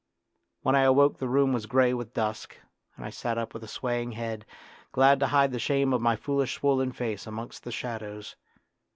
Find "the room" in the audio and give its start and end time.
1.19-1.53